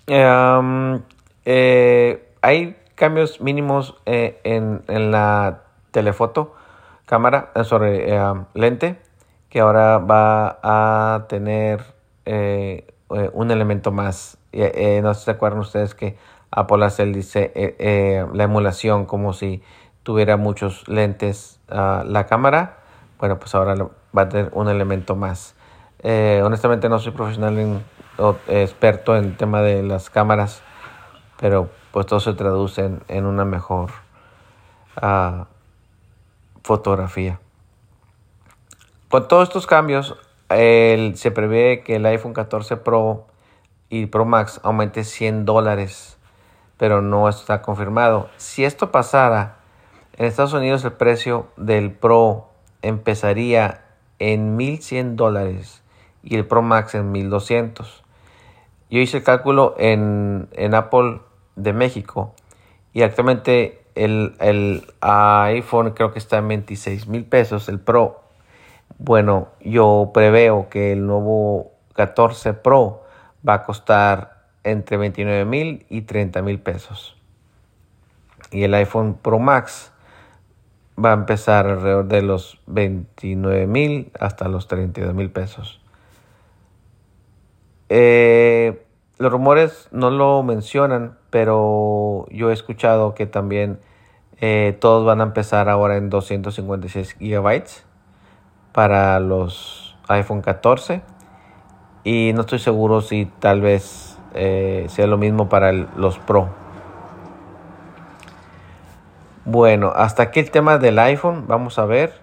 Em, 0.08 1.02
eh, 1.46 2.34
hay 2.42 2.78
cambios 2.96 3.42
mínimos 3.42 3.96
en, 4.06 4.84
en 4.88 5.12
la 5.12 5.62
telefoto 5.92 6.56
cámara, 7.06 7.52
sobre 7.64 8.20
lente, 8.54 9.00
que 9.56 9.62
ahora 9.62 10.00
va 10.00 10.60
a 10.64 11.28
tener 11.30 11.82
eh, 12.26 12.86
un 13.08 13.52
elemento 13.52 13.94
más. 13.94 14.38
no 14.52 15.14
sé 15.14 15.20
si 15.20 15.24
se 15.24 15.32
acuerdan 15.32 15.62
ustedes 15.62 15.96
que 15.96 16.18
Apple 16.52 16.84
hace 16.84 17.06
dice 17.06 18.28
la 18.34 18.44
emulación 18.44 19.06
como 19.06 19.32
si 19.32 19.64
tuviera 20.04 20.36
muchos 20.36 20.86
lentes 20.90 21.62
ah, 21.70 22.04
la 22.06 22.26
cámara. 22.26 22.80
Bueno, 23.18 23.40
pues 23.40 23.56
ahora 23.56 23.76
va 23.76 24.24
a 24.24 24.28
tener 24.28 24.52
un 24.54 24.68
elemento 24.68 25.16
más. 25.16 25.56
honestamente 26.04 26.90
no 26.90 27.00
soy 27.00 27.14
profesional 27.14 27.82
o 28.18 28.36
experto 28.50 29.16
en 29.16 29.24
el 29.24 29.38
tema 29.38 29.62
de 29.62 29.84
las 29.84 30.10
cámaras, 30.10 30.64
pero 31.40 31.70
pues 31.94 32.06
todo 32.08 32.20
se 32.20 32.34
traduce 32.34 32.92
en, 33.08 33.26
una 33.26 33.46
mejor 33.46 33.92
uh, 35.02 35.46
fotografía. 36.62 37.40
Con 39.16 39.30
todos 39.30 39.48
estos 39.48 39.66
cambios, 39.66 40.18
se 40.50 41.32
prevé 41.34 41.84
que 41.86 41.96
el 41.96 42.06
iPhone 42.06 42.34
14 42.34 42.76
Pro 42.76 43.28
y 43.88 44.08
Pro 44.08 44.26
Max 44.26 44.60
aumente 44.62 45.06
100 45.06 45.46
dólares, 45.46 46.18
pero 46.76 47.02
no 47.02 47.30
está 47.30 47.62
confirmado. 47.62 48.30
Si 48.36 48.66
esto 48.66 48.92
pasara, 48.92 49.60
en 50.18 50.26
Estados 50.26 50.52
Unidos 50.52 50.84
el 50.84 50.92
precio 50.92 51.48
del 51.56 51.94
Pro 51.94 52.50
empezaría 52.82 53.86
en 54.20 54.58
1100 54.58 55.16
dólares 55.16 55.82
y 56.22 56.36
el 56.36 56.46
Pro 56.46 56.62
Max 56.62 56.94
en 56.94 57.14
1200. 57.14 58.04
Yo 58.90 59.00
hice 59.00 59.20
el 59.20 59.24
cálculo 59.24 59.76
en, 59.78 60.50
Apple 60.74 61.22
de 61.56 61.72
México 61.72 62.36
y 62.92 63.04
actualmente 63.04 63.82
el, 63.96 64.86
iPhone 65.00 65.92
creo 65.92 66.12
que 66.12 66.20
está 66.20 66.40
en 66.40 66.50
26 66.50 67.08
mil 67.08 67.24
pesos, 67.24 67.70
el 67.70 67.80
Pro. 67.80 68.25
Bueno, 68.98 69.50
yo 69.60 70.12
preveo 70.14 70.70
que 70.70 70.94
el 70.94 71.06
nuevo 71.06 71.72
14 71.96 72.54
Pro 72.54 73.04
va 73.48 73.56
a 73.56 73.64
costar 73.64 74.46
entre 74.64 74.98
29 74.98 75.46
mil 75.46 75.86
y 75.90 76.02
30 76.02 76.42
mil 76.42 76.60
pesos. 76.60 77.18
Y 78.52 78.64
el 78.64 78.74
iPhone 78.74 79.18
Pro 79.22 79.40
Max 79.40 79.92
va 81.04 81.12
a 81.12 81.14
empezar 81.14 81.68
alrededor 81.68 82.08
de 82.08 82.22
los 82.22 82.62
29 82.68 83.68
mil 83.68 84.12
hasta 84.20 84.48
los 84.48 84.68
32 84.68 85.14
mil 85.14 85.30
pesos. 85.30 85.82
Eh, 87.90 88.82
los 89.18 89.32
rumores 89.32 89.90
no 89.92 90.10
lo 90.10 90.42
mencionan, 90.44 91.18
pero 91.30 92.28
yo 92.32 92.50
he 92.50 92.54
escuchado 92.54 93.14
que 93.14 93.26
también 93.26 93.80
eh, 94.40 94.78
todos 94.80 95.06
van 95.06 95.20
a 95.20 95.26
empezar 95.26 95.68
ahora 95.70 95.98
en 95.98 96.10
256 96.10 97.18
gigabytes 97.20 97.85
para 98.76 99.22
los 99.22 99.96
iPhone 100.10 100.42
14 100.42 101.02
y 102.04 102.34
no 102.36 102.42
estoy 102.42 102.60
seguro 102.60 103.00
si 103.00 103.26
tal 103.40 103.62
vez 103.62 104.20
eh, 104.34 104.86
sea 104.90 105.08
lo 105.08 105.18
mismo 105.18 105.48
para 105.48 105.72
los 105.72 106.20
Pro. 106.20 106.50
Bueno, 109.46 109.94
hasta 109.96 110.24
aquí 110.24 110.42
el 110.42 110.52
tema 110.52 110.78
del 110.78 111.00
iPhone. 111.00 111.46
Vamos 111.48 111.80
a 111.80 111.86
ver 111.86 112.20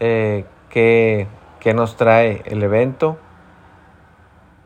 eh, 0.00 0.44
qué, 0.70 1.28
nos 1.72 1.96
trae 1.96 2.42
el 2.46 2.64
evento. 2.64 3.18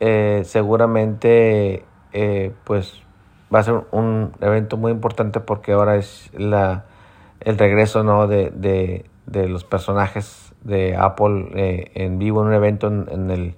seguramente 0.00 1.84
pues 2.64 3.02
va 3.54 3.58
a 3.58 3.62
ser 3.62 3.82
un 3.90 4.32
evento 4.40 4.78
muy 4.78 4.90
importante 4.90 5.40
porque 5.40 5.72
ahora 5.72 5.96
es 5.96 6.30
la, 6.32 6.84
el 7.40 7.58
regreso 7.58 8.04
¿no? 8.04 8.26
de, 8.26 9.04
de 9.26 9.48
los 9.48 9.64
personajes 9.64 10.49
de 10.64 10.96
Apple 10.96 11.50
eh, 11.54 11.90
en 11.94 12.18
vivo 12.18 12.42
en 12.42 12.48
un 12.48 12.54
evento 12.54 12.86
en, 12.88 13.30
el, 13.30 13.56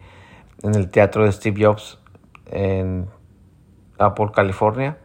en 0.62 0.74
el 0.74 0.90
teatro 0.90 1.24
de 1.24 1.32
Steve 1.32 1.64
Jobs 1.64 1.98
en 2.50 3.06
Apple, 3.98 4.30
California. 4.34 4.98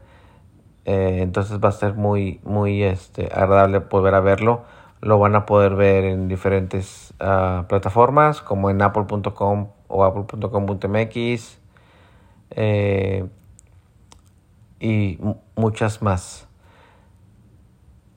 Eh, 0.85 1.19
entonces 1.21 1.59
va 1.63 1.69
a 1.69 1.73
ser 1.73 1.95
muy, 1.95 2.39
muy 2.43 2.83
este, 2.83 3.25
agradable 3.25 3.81
poder 3.81 4.15
a 4.15 4.21
verlo. 4.21 4.63
Lo 5.01 5.19
van 5.19 5.35
a 5.35 5.45
poder 5.45 5.75
ver 5.75 6.05
en 6.05 6.27
diferentes 6.27 7.13
uh, 7.19 7.65
plataformas 7.67 8.41
como 8.41 8.69
en 8.69 8.81
apple.com 8.81 9.67
o 9.87 10.03
apple.com.mx. 10.03 11.59
Eh, 12.51 13.25
y 14.79 15.19
muchas 15.55 16.01
más. 16.01 16.47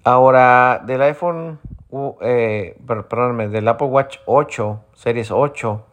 Ahora, 0.04 0.82
del 0.87 1.02
iPhone, 1.02 1.58
eh, 2.20 2.76
perdóname, 2.87 3.49
del 3.49 3.66
Apple 3.68 3.88
Watch 3.88 4.18
8, 4.26 4.85
Series 4.94 5.30
8, 5.30 5.87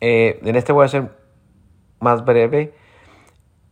eh, 0.00 0.40
en 0.42 0.56
este 0.56 0.72
voy 0.72 0.84
a 0.84 0.88
ser 0.88 1.10
más 2.00 2.24
breve. 2.24 2.74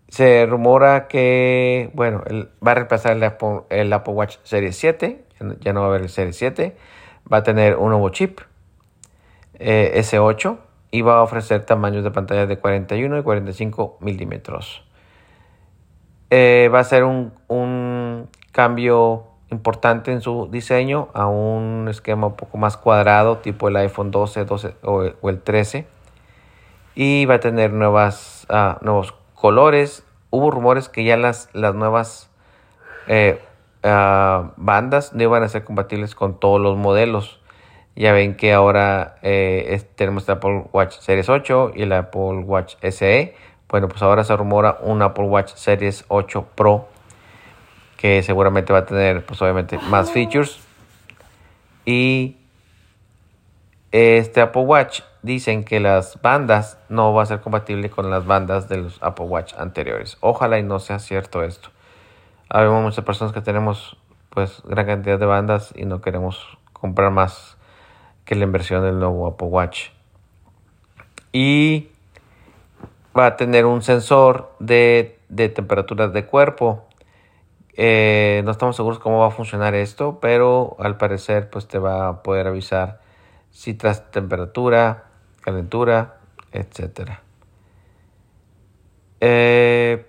Se 0.09 0.47
rumora 0.47 1.09
que, 1.09 1.91
bueno, 1.95 2.23
va 2.65 2.73
a 2.73 2.75
reemplazar 2.75 3.17
el 3.17 3.93
Apple, 3.93 4.15
Watch 4.15 4.37
Series 4.45 4.77
7, 4.77 5.25
ya 5.61 5.73
no 5.73 5.81
va 5.81 5.87
a 5.87 5.89
haber 5.91 6.03
el 6.03 6.09
Series 6.09 6.37
7, 6.37 6.77
va 7.33 7.39
a 7.39 7.43
tener 7.43 7.77
un 7.77 7.91
nuevo 7.91 8.09
chip, 8.11 8.41
eh, 9.59 9.93
S8, 9.97 10.59
y 10.91 11.03
va 11.03 11.19
a 11.19 11.23
ofrecer 11.23 11.65
tamaños 11.65 12.05
de 12.05 12.13
pantalla 12.13 12.47
de 12.47 12.59
41 12.59 13.19
y 13.19 13.23
45 13.23 13.99
milímetros. 14.01 14.85
Eh, 16.31 16.69
va 16.73 16.81
a 16.81 16.85
ser 16.85 17.05
un, 17.05 18.29
cambio 18.53 19.25
importante 19.55 20.13
en 20.13 20.21
su 20.21 20.49
diseño 20.51 21.09
a 21.15 21.27
un 21.27 21.87
esquema 21.89 22.27
un 22.29 22.37
poco 22.37 22.59
más 22.59 22.77
cuadrado, 22.77 23.39
tipo 23.39 23.69
el 23.69 23.77
iPhone 23.77 24.11
12, 24.11 24.45
12 24.45 24.75
o, 24.83 25.03
el 25.29 25.41
13. 25.41 25.87
Y 26.95 27.25
va 27.27 27.37
a 27.37 27.41
tener 27.41 27.73
nuevas, 27.73 28.47
ah, 28.49 28.79
nuevos 28.83 29.15
colores. 29.35 30.05
Hubo 30.31 30.51
rumores 30.51 30.89
que 30.89 31.05
ya 31.05 31.17
las, 31.17 31.49
las 31.53 31.75
nuevas 31.75 32.31
eh, 33.07 33.41
ah, 33.83 34.53
bandas 34.57 35.13
no 35.15 35.23
iban 35.23 35.43
a 35.43 35.49
ser 35.49 35.65
compatibles 35.65 36.15
con 36.15 36.39
todos 36.39 36.61
los 36.61 36.77
modelos. 36.77 37.41
Ya 37.97 38.13
ven 38.13 38.37
que 38.37 38.53
ahora 38.53 39.17
eh, 39.23 39.83
tenemos 39.95 40.29
el 40.29 40.35
Apple 40.35 40.65
Watch 40.73 40.99
Series 40.99 41.29
8 41.29 41.73
y 41.75 41.83
el 41.83 41.93
Apple 41.93 42.39
Watch 42.45 42.75
SE. 42.83 43.35
Bueno, 43.69 43.89
pues 43.89 44.03
ahora 44.03 44.25
se 44.25 44.37
rumora 44.37 44.79
un 44.83 45.03
Apple 45.03 45.25
Watch 45.25 45.55
Series 45.55 46.05
8 46.09 46.47
Pro 46.55 46.89
que 47.97 48.23
seguramente 48.23 48.73
va 48.73 48.81
a 48.81 48.87
tener 48.87 49.25
pues 49.25 49.41
obviamente 49.43 49.79
más 49.89 50.11
features 50.11 50.59
y 51.85 52.37
este 53.93 54.41
Apple 54.41 54.63
Watch 54.63 55.03
dicen 55.23 55.65
que 55.65 55.81
las 55.81 56.21
bandas 56.21 56.79
no 56.89 57.13
va 57.15 57.23
a 57.23 57.27
ser 57.27 57.41
compatible 57.41 57.91
con 57.91 58.11
las 58.11 58.27
bandas 58.27 58.69
de 58.69 58.79
los 58.79 59.03
Apple 59.03 59.27
Watch 59.27 59.55
anteriores. 59.57 60.17
Ojalá 60.21 60.59
y 60.59 60.63
no 60.63 60.81
sea 60.81 60.99
cierto 60.99 61.45
esto. 61.45 61.71
Hay 62.49 62.69
muchas 62.69 63.05
personas 63.05 63.33
que 63.33 63.41
tenemos 63.41 63.97
pues 64.31 64.63
gran 64.65 64.87
cantidad 64.87 65.19
de 65.19 65.27
bandas 65.27 65.73
y 65.77 65.85
no 65.85 66.01
queremos 66.01 66.59
comprar 66.73 67.11
más 67.11 67.57
que 68.25 68.35
la 68.35 68.45
inversión 68.45 68.83
del 68.83 68.99
nuevo 68.99 69.27
Apple 69.27 69.47
Watch. 69.47 69.91
Y 71.33 71.89
va 73.17 73.27
a 73.27 73.37
tener 73.37 73.65
un 73.65 73.83
sensor 73.83 74.53
de, 74.59 75.19
de 75.29 75.49
temperatura 75.49 76.09
de 76.09 76.27
cuerpo 76.27 76.85
eh, 77.77 78.43
no 78.45 78.53
estamos 78.53 78.77
seguros 78.77 78.99
cómo 78.99 79.19
va 79.19 79.29
a 79.29 79.31
funcionar 79.31 79.75
esto, 79.75 80.21
pero 80.21 80.77
al 80.79 80.97
parecer 80.97 81.51
pues 81.51 81.67
te 81.67 81.79
va 81.79 82.09
a 82.09 82.23
poder 82.23 82.47
avisar 82.47 83.01
si 83.51 83.75
tras 83.75 84.11
temperatura, 84.11 85.05
calentura, 85.41 86.19
etcétera. 86.53 87.23
Eh, 89.21 90.07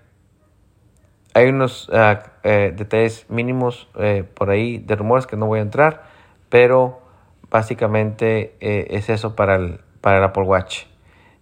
hay 1.34 1.50
unos 1.50 1.90
ah, 1.92 2.24
eh, 2.44 2.74
detalles 2.76 3.30
mínimos 3.30 3.90
por 4.36 4.50
ahí 4.50 4.78
de 4.78 4.96
rumores 4.96 5.28
que 5.28 5.36
no 5.36 5.48
voy 5.48 5.60
a 5.60 5.64
entrar, 5.64 6.04
pero 6.50 7.02
básicamente 7.50 8.56
es 8.60 9.10
eso 9.10 9.36
para 9.36 9.56
el, 9.56 9.82
para 10.02 10.20
el 10.20 10.24
Apple 10.24 10.44
Watch. 10.44 10.86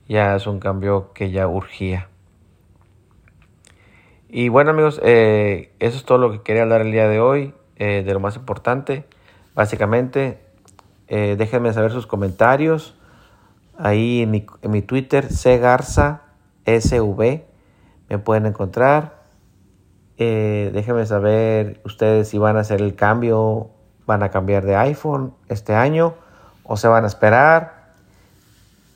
Ya 0.07 0.35
es 0.35 0.47
un 0.47 0.59
cambio 0.59 1.13
que 1.13 1.31
ya 1.31 1.47
urgía. 1.47 2.09
Y 4.35 4.49
bueno 4.49 4.71
amigos, 4.71 4.99
eh, 5.03 5.71
eso 5.77 5.95
es 5.95 6.05
todo 6.05 6.17
lo 6.17 6.31
que 6.31 6.41
quería 6.41 6.63
hablar 6.63 6.81
el 6.81 6.91
día 6.91 7.07
de 7.07 7.19
hoy, 7.19 7.53
eh, 7.75 8.01
de 8.03 8.13
lo 8.15 8.19
más 8.19 8.35
importante. 8.35 9.05
Básicamente, 9.53 10.39
eh, 11.07 11.35
déjenme 11.37 11.71
saber 11.71 11.91
sus 11.91 12.07
comentarios 12.07 12.95
ahí 13.77 14.23
en 14.23 14.31
mi, 14.31 14.47
en 14.63 14.71
mi 14.71 14.81
Twitter, 14.81 15.27
cgarza 15.27 16.23
sv, 16.65 17.43
me 18.09 18.17
pueden 18.17 18.47
encontrar. 18.47 19.21
déjenme 20.17 21.05
saber 21.05 21.79
ustedes 21.85 22.29
si 22.29 22.39
van 22.39 22.57
a 22.57 22.61
hacer 22.61 22.81
el 22.81 22.95
cambio, 22.95 23.69
van 24.07 24.23
a 24.23 24.29
cambiar 24.29 24.65
de 24.65 24.75
iPhone 24.75 25.35
este 25.47 25.75
año 25.75 26.15
o 26.63 26.75
se 26.75 26.87
van 26.87 27.03
a 27.03 27.07
esperar. 27.07 27.93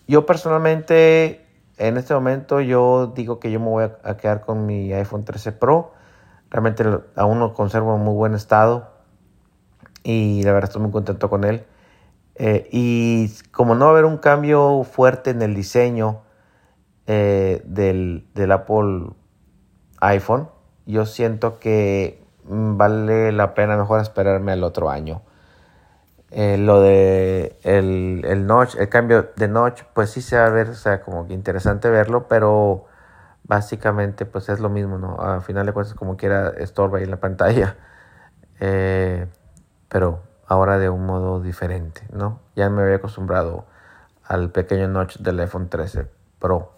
Yo 0.08 0.26
personalmente 0.26 1.47
en 1.78 1.98
este 1.98 2.14
momento 2.14 2.60
yo 2.62 3.14
digo 3.16 3.40
que 3.40 3.52
yo 3.52 3.60
me 3.60 3.68
voy 3.68 3.90
a, 4.04 4.18
quedar 4.18 4.42
con 4.42 4.66
mi 4.66 4.92
iPhone 4.94 5.24
13 5.24 5.52
Pro. 5.54 5.94
Realmente 6.50 6.84
aún 7.16 7.40
lo 7.40 7.54
conservo 7.54 7.96
en 7.96 8.02
muy 8.02 8.14
buen 8.14 8.34
estado 8.34 8.90
y 10.04 10.42
la 10.44 10.54
verdad 10.54 10.70
estoy 10.70 10.82
muy 10.82 10.92
contento 10.92 11.30
con 11.30 11.44
él. 11.44 11.66
Eh, 12.36 12.68
y 12.72 13.30
como 13.52 13.76
no 13.76 13.86
va 13.86 13.92
a 13.92 13.94
haber 13.94 14.06
un 14.06 14.18
cambio 14.18 14.84
fuerte 14.84 15.32
en 15.32 15.42
el 15.42 15.56
diseño 15.56 16.22
eh, 17.08 17.62
del, 17.66 18.28
del 18.34 18.52
Apple 18.52 19.10
iPhone, 20.00 20.50
yo 20.86 21.06
siento 21.06 21.60
que 21.60 22.24
vale 22.44 23.32
la 23.32 23.54
pena 23.54 23.76
mejor 23.78 24.00
esperarme 24.02 24.52
al 24.52 24.64
otro 24.64 24.90
año. 24.90 25.22
Eh, 26.32 26.58
lo 26.58 26.82
de 26.82 27.58
el, 27.64 28.24
el 28.26 28.46
notch, 28.48 28.76
el 28.76 28.90
cambio 28.90 29.30
de 29.36 29.48
notch, 29.48 29.84
pues 29.94 30.10
sí 30.12 30.22
se 30.22 30.38
va 30.38 30.48
a 30.48 30.50
ver, 30.50 30.70
o 30.70 30.74
sea, 30.74 31.02
como 31.02 31.28
que 31.28 31.34
interesante 31.34 31.90
verlo, 31.90 32.28
pero 32.28 32.86
básicamente 33.44 34.26
pues 34.26 34.50
es 34.50 34.60
lo 34.60 34.70
mismo, 34.70 34.98
¿no? 34.98 35.18
Al 35.20 35.42
final 35.42 35.66
de 35.66 35.72
cuentas 35.74 35.96
como 35.96 36.18
quiera 36.18 36.50
estorba 36.58 36.98
ahí 36.98 37.06
en 37.06 37.12
la 37.12 37.18
pantalla, 37.18 37.78
eh, 38.60 39.28
pero 39.90 40.22
ahora 40.48 40.78
de 40.78 40.90
un 40.90 41.06
modo 41.06 41.42
diferente, 41.42 42.02
¿no? 42.12 42.42
Ya 42.56 42.70
me 42.70 42.84
había 42.84 42.98
acostumbrado 42.98 43.66
al 44.24 44.52
pequeño 44.52 44.88
notch 44.90 45.18
del 45.20 45.40
iPhone 45.40 45.70
13 45.70 46.08
Pro, 46.40 46.74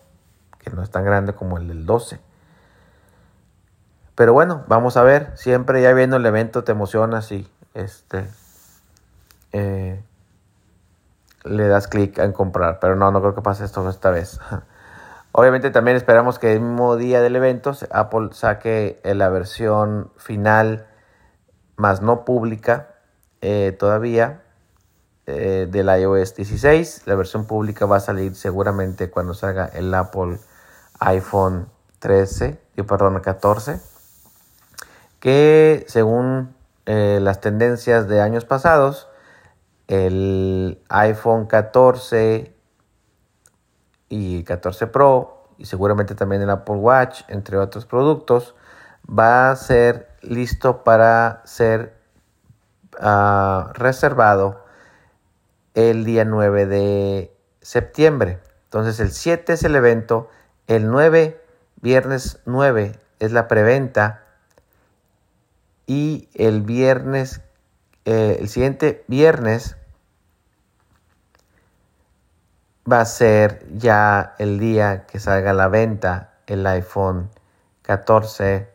que 0.60 0.70
no 0.72 0.84
es 0.84 0.92
tan 0.92 1.04
grande 1.04 1.34
como 1.34 1.58
el 1.58 1.68
del 1.68 1.86
12. 1.86 2.20
Pero 4.16 4.34
bueno, 4.34 4.64
vamos 4.68 4.98
a 4.98 5.04
ver, 5.04 5.32
siempre 5.36 5.82
ya 5.82 5.94
viendo 5.94 6.18
el 6.18 6.26
evento 6.26 6.64
te 6.64 6.72
emocionas 6.72 7.32
y 7.32 7.50
este 7.74 8.28
eh, 9.52 10.04
le 11.44 11.68
das 11.68 11.88
clic 11.88 12.18
en 12.20 12.34
comprar. 12.34 12.80
Pero 12.80 12.96
no, 12.96 13.12
no 13.12 13.22
creo 13.22 13.36
que 13.36 13.42
pase 13.42 13.66
esto 13.66 13.88
esta 13.90 14.12
vez. 14.12 14.40
Obviamente 15.32 15.70
también 15.70 15.96
esperamos 15.96 16.40
que 16.40 16.54
el 16.54 16.62
mismo 16.62 16.96
día 16.96 17.22
del 17.22 17.36
evento 17.36 17.74
Apple 17.92 18.30
saque 18.32 19.00
eh, 19.04 19.14
la 19.14 19.30
versión 19.30 20.12
final, 20.18 20.88
más 21.76 22.02
no 22.02 22.26
pública 22.26 22.96
eh, 23.42 23.76
todavía, 23.78 24.44
del 25.28 25.88
iOS 25.88 26.34
16. 26.34 27.04
La 27.06 27.14
versión 27.14 27.46
pública 27.46 27.86
va 27.86 27.98
a 27.98 28.00
salir 28.00 28.34
seguramente 28.34 29.12
cuando 29.12 29.36
salga 29.36 29.68
el 29.68 29.94
Apple 29.94 30.40
iPhone 31.00 31.70
13, 32.00 32.60
y 32.76 32.82
perdón, 32.82 33.20
14, 33.20 33.80
que 35.20 35.86
según 35.88 36.56
las 36.88 37.42
tendencias 37.42 38.08
de 38.08 38.22
años 38.22 38.46
pasados, 38.46 39.09
el 39.90 40.82
iPhone 40.88 41.48
14 41.48 42.56
y 44.08 44.44
14 44.44 44.88
Pro 44.88 45.50
y 45.58 45.66
seguramente 45.66 46.16
también 46.16 46.42
el 46.42 46.50
Apple 46.50 46.76
Watch, 46.76 47.24
entre 47.28 47.58
otros 47.58 47.86
productos, 47.86 48.56
va 49.08 49.52
a 49.52 49.56
ser 49.58 50.08
listo 50.22 50.84
para 50.84 51.42
ser 51.44 51.98
ah, 53.00 53.72
reservado 53.74 54.64
el 55.74 56.06
día 56.06 56.24
9 56.24 56.66
de 56.66 57.36
septiembre. 57.62 58.40
Entonces 58.66 59.00
el 59.00 59.12
7 59.12 59.54
es 59.54 59.64
el 59.64 59.76
evento, 59.76 60.30
el 60.68 60.90
9, 60.90 61.44
viernes 61.82 62.40
9 62.46 63.00
es 63.20 63.32
la 63.32 63.48
preventa 63.48 64.24
y 65.86 66.30
el 66.34 66.62
viernes, 66.62 67.42
eh, 68.12 68.38
el 68.40 68.50
siguiente 68.50 69.04
viernes 69.08 69.78
va 72.92 73.02
a 73.02 73.06
ser 73.06 73.64
ya 73.72 74.34
el 74.40 74.58
día 74.58 75.06
que 75.06 75.20
salga 75.20 75.52
a 75.52 75.54
la 75.54 75.68
venta 75.68 76.34
el 76.48 76.66
iPhone 76.66 77.30
14 77.84 78.68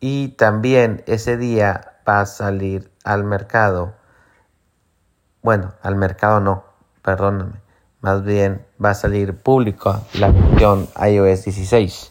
y 0.00 0.30
también 0.30 1.04
ese 1.06 1.36
día 1.36 1.92
va 2.08 2.22
a 2.22 2.26
salir 2.26 2.90
al 3.04 3.22
mercado. 3.22 3.94
Bueno, 5.40 5.74
al 5.80 5.94
mercado 5.94 6.40
no, 6.40 6.64
perdóname. 7.00 7.60
Más 8.00 8.24
bien 8.24 8.66
va 8.84 8.90
a 8.90 8.94
salir 8.94 9.36
público 9.36 10.04
la 10.14 10.32
versión 10.32 10.88
iOS 11.00 11.44
16. 11.44 12.10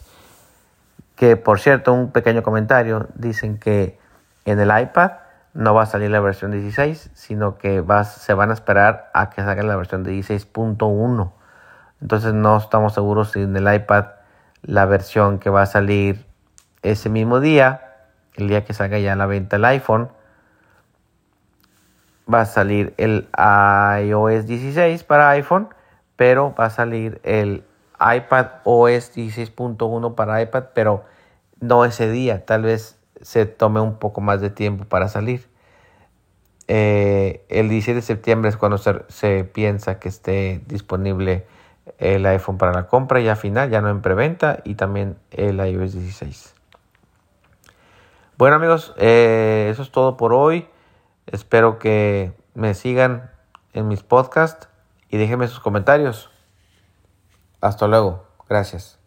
Que 1.14 1.36
por 1.36 1.60
cierto, 1.60 1.92
un 1.92 2.10
pequeño 2.10 2.42
comentario, 2.42 3.06
dicen 3.16 3.58
que 3.58 3.98
en 4.46 4.60
el 4.60 4.70
iPad 4.80 5.23
no 5.54 5.72
va 5.72 5.82
a 5.82 5.86
salir 5.86 6.10
la 6.10 6.20
versión 6.20 6.50
16, 6.50 7.10
sino 7.14 7.56
que 7.56 7.82
se 8.16 8.34
van 8.34 8.50
a 8.50 8.52
esperar 8.52 9.10
a 9.14 9.30
que 9.30 9.42
salga 9.42 9.62
la 9.62 9.76
versión 9.76 10.02
de 10.02 10.12
16.1. 10.12 11.32
Entonces 12.02 12.34
no 12.34 12.56
estamos 12.56 12.92
seguros 12.94 13.32
si 13.32 13.42
en 13.42 13.56
el 13.56 13.72
iPad 13.72 14.06
la 14.62 14.84
versión 14.84 15.38
que 15.38 15.50
va 15.50 15.62
a 15.62 15.66
salir 15.66 16.26
ese 16.82 17.08
mismo 17.08 17.40
día, 17.40 17.94
el 18.34 18.48
día 18.48 18.64
que 18.64 18.74
salga 18.74 18.98
ya 18.98 19.12
a 19.12 19.16
la 19.16 19.26
venta 19.26 19.56
el 19.56 19.64
iPhone, 19.64 20.10
va 22.32 22.40
a 22.42 22.46
salir 22.46 22.94
el 22.96 23.28
iOS 23.38 24.46
16 24.46 25.04
para 25.04 25.30
iPhone, 25.30 25.68
pero 26.16 26.54
va 26.54 26.66
a 26.66 26.70
salir 26.70 27.20
el 27.22 27.64
iPad 28.00 28.46
OS 28.64 29.16
16.1 29.16 30.14
para 30.14 30.42
iPad, 30.42 30.64
pero 30.74 31.04
no 31.60 31.84
ese 31.84 32.10
día, 32.10 32.44
tal 32.44 32.62
vez 32.62 32.98
se 33.22 33.46
tome 33.46 33.80
un 33.80 33.98
poco 33.98 34.20
más 34.20 34.40
de 34.40 34.50
tiempo 34.50 34.84
para 34.84 35.08
salir. 35.08 35.46
Eh, 36.66 37.44
el 37.48 37.68
17 37.68 37.96
de 37.96 38.02
septiembre 38.02 38.48
es 38.48 38.56
cuando 38.56 38.78
se, 38.78 39.44
piensa 39.44 39.98
que 39.98 40.08
esté 40.08 40.62
disponible 40.66 41.46
el 41.98 42.24
iPhone 42.24 42.56
para 42.56 42.72
la 42.72 42.86
compra 42.86 43.20
ya 43.20 43.36
final, 43.36 43.70
ya 43.70 43.80
no 43.80 43.90
en 43.90 44.00
preventa, 44.00 44.60
y 44.64 44.74
también 44.74 45.16
el 45.30 45.56
iOS 45.58 45.92
16. 45.92 46.54
Bueno 48.36 48.56
amigos, 48.56 48.94
eh, 48.96 49.68
eso 49.70 49.82
es 49.82 49.90
todo 49.90 50.16
por 50.16 50.32
hoy. 50.32 50.66
Espero 51.26 51.78
que 51.78 52.32
me 52.54 52.74
sigan 52.74 53.30
en 53.72 53.88
mis 53.88 54.02
podcasts 54.02 54.68
y 55.08 55.18
déjenme 55.18 55.46
sus 55.48 55.60
comentarios. 55.60 56.30
Hasta 57.60 57.86
luego. 57.86 58.24
Gracias. 58.48 59.03